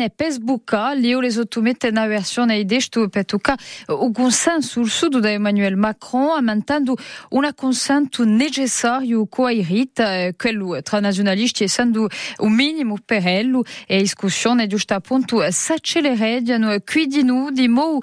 [0.00, 3.56] e Facebooka lio les automette na versione idestu petuka
[3.88, 6.96] o consenso sul sud da Emmanuel Macron aumentando
[7.30, 14.94] una consenso necessario coairit quello tra nazionalisti essendo un minimo per ello e discussione giusto
[14.94, 17.98] appunto s'accelerediano quindi nu di mo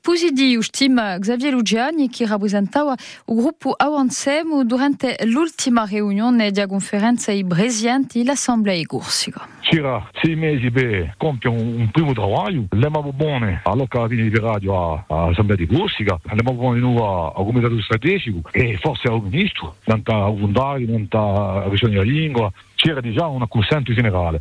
[0.00, 7.44] positivo stima Xavier Lugiani che rappresentava il gruppo Avancemo durante l'ultima riunione della conferenza i
[7.44, 9.46] presidenti l'assemblea Gursiga.
[9.60, 15.56] Circa sei mesi per compiere un, un primo lavoro, l'abbiamo buone all'occasione di radio all'Assemblea
[15.56, 18.48] di Corsica, l'abbiamo buone noi al Comitato Strategico.
[18.52, 23.46] E forse al Ministro, tanto a Vondari, tanto a Regione della Lingua, c'era già un
[23.48, 24.40] consenso generale.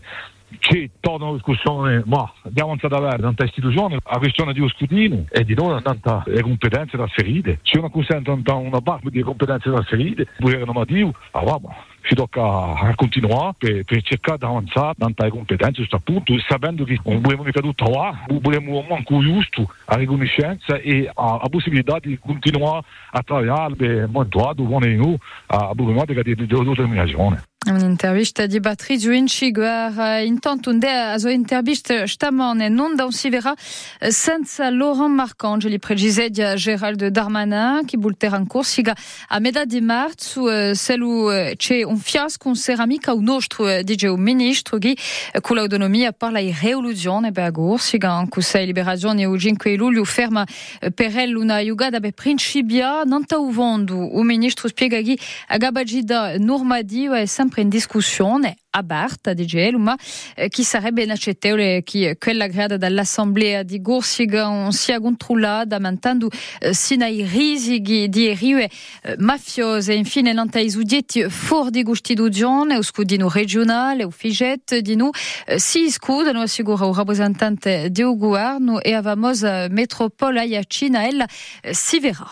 [0.60, 5.44] C'è tutta una discussione, ma abbiamo avanzato avere tanta istituzione, la questione di scrutino e
[5.44, 7.60] di noi tanta le competenze trasferite.
[7.62, 11.60] C'è una consenso una parte di competenze trasferite, pure normativo, allora
[12.06, 17.00] ci tocca continuare per, per cercare di avanzare tante competenze a questo punto, sapendo che
[17.04, 22.18] non vogliamo mica tutto là, vogliamo manco giusto la riconoscenza e la, la possibilità di
[22.20, 25.18] continuare a lavorare per montuare buone noi
[25.48, 26.46] a problematica di, di,
[27.66, 27.74] di determinazione.
[27.76, 28.60] Un'intervista di
[30.70, 33.54] unde a sua intervista stamane non da un si verrà
[34.00, 38.96] senza Laurent Marcangeli, precise di Gerald Darmanin, bulterà in Corsica
[39.28, 39.82] a di
[40.74, 44.96] selu c'è un fiasco un ceramica un nostro dice un ministro che
[45.42, 50.46] con l'autonomia parla di rivoluzione per Corsica, in questa liberazione il 5 luglio ferma
[57.46, 59.98] un sempre in discussione aperta di gelo, ma
[60.36, 66.30] eh, chi sarebbe inaccettabile che quella grada dall'assemblea di Gorsiga sia controllata, aumentando
[66.60, 68.70] eh, sino ai rischi di riue
[69.04, 69.94] eh, mafiose.
[69.94, 75.12] Infine, nanta i suddetti fuori di costituzione, o scudino regionale, o figet, di noi,
[75.46, 81.26] eh, si scudano, assicura il rappresentante del governo e a famosa metropole Ayacina, ella
[81.62, 82.30] eh, si verrà.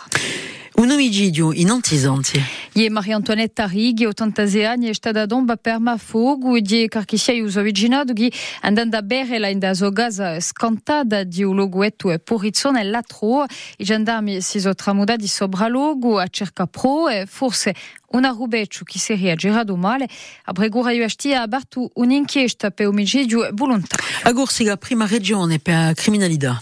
[0.75, 2.41] Un omicidio in Antizanti.
[2.75, 8.31] Je Maria-Antoinette Righi, 86 anni, è stata domba per mafogo di carchisia uso originato che
[8.61, 13.45] andando a bere la inda zogasa scantata di un logoetto e porizzone latro.
[13.77, 17.75] I gendarmi si sono tramudati sopra logo a cerca pro e forse
[18.07, 20.07] una rubeccio che si è girato male.
[20.45, 24.03] A Bregura UHT ha aperto un'inchiesta per omicidio volontario.
[24.23, 26.59] A Gorsiga, prima regione per criminalità.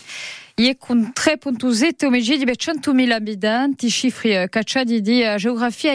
[0.63, 5.91] E con 3.7 omicidi per 100.000 abitanti, cifre cacciati di geografia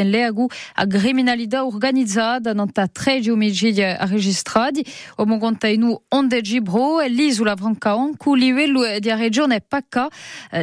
[0.00, 4.84] e leggo a criminalità organizzata, non ha tre omicidi registrati.
[5.18, 9.64] O monta in onde Gibro, l'isola Brancaon, livello di regione.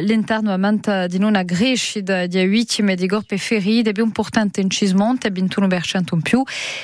[0.00, 6.20] L'interno aumenta di non di vittime di corpi feriti, più importante in Cismonte, 21% in
[6.20, 6.42] più.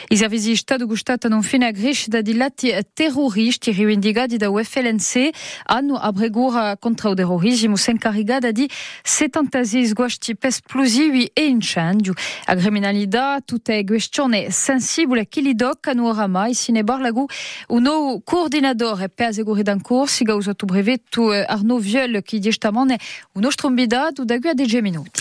[0.09, 5.29] I servizi di Stato gustano fine crescita di lati terroristi rivendicati da UFLNC
[5.65, 8.71] hanno a Bregura contro il terrorismo si è incaricata di
[9.03, 12.13] 76 guasti esplosivi e incendio.
[12.47, 18.21] La criminalità, tutta è questione sensibile che li toccano oramai, se ne parla un nuovo
[18.23, 22.99] coordinatore per la segurità in corso, che ha usato brevetto Arnaud Viol, che giustamente
[23.33, 25.21] un nostro invitato da qui a 10 minuti.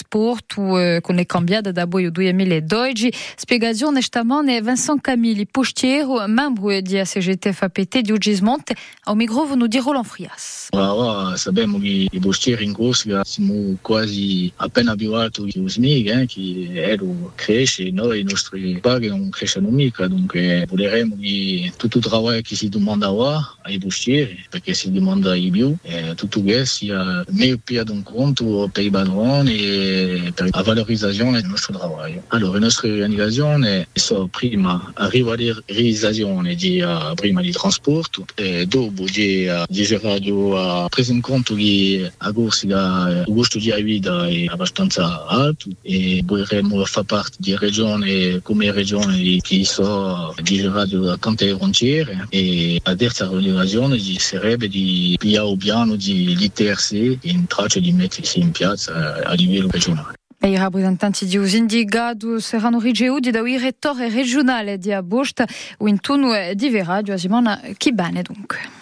[0.07, 3.13] prima i trasporto uh, con le cambiate da 2012.
[3.35, 6.71] Spiegazione stamane Vincent Camilli, postiero, membro
[8.01, 10.67] di Ugismonte, ao microfono di Roland Frias.
[10.71, 16.69] Allora, sappiamo che i postieri in Corsica siamo quasi appena abituati ai SMIC, eh, che
[16.73, 22.39] ero cresce, noi i nostri paghi non crescono mica, dunque voleremo che tutto il lavoro
[22.41, 27.23] che si domanda ora ai postieri, perché si domanda di più, eh, tutto questo sia
[27.29, 29.90] meglio più ad un conto per i padroni e
[30.33, 31.77] per la valorizzazione del nostro
[32.51, 33.99] la nostra organizzazione è
[34.29, 40.89] prima a rivalutazione di uh, prima di trasporto e dopo di, uh, di radio a
[40.89, 46.83] preso in conto che a Corsica il costo di vita è abbastanza alto e vorremmo
[46.85, 47.55] fare parte di
[49.41, 50.33] che so a
[51.03, 51.17] la
[55.95, 59.35] di l'ITRC in traccia di mettersi in piazza a
[59.71, 60.13] regionale.
[60.43, 65.45] E i rappresentanti di Usindicado saranno ricevuti da un rettore regionale di Abosta,
[65.77, 68.80] o in turno di Vera, di Asimona Kibane dunque.